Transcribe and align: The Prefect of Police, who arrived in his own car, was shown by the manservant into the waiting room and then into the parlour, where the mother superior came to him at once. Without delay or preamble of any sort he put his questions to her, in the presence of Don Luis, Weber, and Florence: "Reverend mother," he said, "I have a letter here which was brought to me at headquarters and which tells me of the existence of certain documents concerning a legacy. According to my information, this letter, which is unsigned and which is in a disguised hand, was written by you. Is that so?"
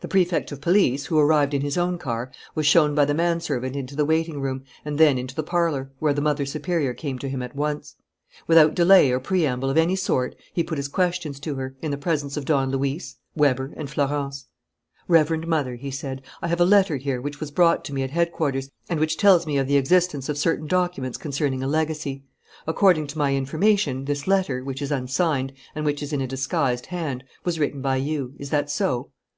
The 0.00 0.08
Prefect 0.08 0.50
of 0.50 0.62
Police, 0.62 1.04
who 1.08 1.18
arrived 1.18 1.52
in 1.52 1.60
his 1.60 1.76
own 1.76 1.98
car, 1.98 2.32
was 2.54 2.64
shown 2.64 2.94
by 2.94 3.04
the 3.04 3.12
manservant 3.12 3.76
into 3.76 3.94
the 3.94 4.06
waiting 4.06 4.40
room 4.40 4.64
and 4.82 4.96
then 4.96 5.18
into 5.18 5.34
the 5.34 5.42
parlour, 5.42 5.90
where 5.98 6.14
the 6.14 6.22
mother 6.22 6.46
superior 6.46 6.94
came 6.94 7.18
to 7.18 7.28
him 7.28 7.42
at 7.42 7.54
once. 7.54 7.94
Without 8.46 8.74
delay 8.74 9.10
or 9.12 9.20
preamble 9.20 9.68
of 9.68 9.76
any 9.76 9.94
sort 9.94 10.34
he 10.54 10.64
put 10.64 10.78
his 10.78 10.88
questions 10.88 11.38
to 11.40 11.56
her, 11.56 11.76
in 11.82 11.90
the 11.90 11.98
presence 11.98 12.38
of 12.38 12.46
Don 12.46 12.70
Luis, 12.70 13.16
Weber, 13.36 13.74
and 13.76 13.90
Florence: 13.90 14.46
"Reverend 15.06 15.46
mother," 15.46 15.74
he 15.74 15.90
said, 15.90 16.22
"I 16.40 16.48
have 16.48 16.62
a 16.62 16.64
letter 16.64 16.96
here 16.96 17.20
which 17.20 17.38
was 17.38 17.50
brought 17.50 17.84
to 17.84 17.92
me 17.92 18.02
at 18.02 18.10
headquarters 18.12 18.70
and 18.88 18.98
which 18.98 19.18
tells 19.18 19.46
me 19.46 19.58
of 19.58 19.66
the 19.66 19.76
existence 19.76 20.30
of 20.30 20.38
certain 20.38 20.66
documents 20.66 21.18
concerning 21.18 21.62
a 21.62 21.68
legacy. 21.68 22.24
According 22.66 23.06
to 23.08 23.18
my 23.18 23.36
information, 23.36 24.06
this 24.06 24.26
letter, 24.26 24.64
which 24.64 24.80
is 24.80 24.90
unsigned 24.90 25.52
and 25.74 25.84
which 25.84 26.02
is 26.02 26.14
in 26.14 26.22
a 26.22 26.26
disguised 26.26 26.86
hand, 26.86 27.22
was 27.44 27.58
written 27.58 27.82
by 27.82 27.96
you. 27.96 28.32
Is 28.38 28.48
that 28.48 28.70
so?" 28.70 29.10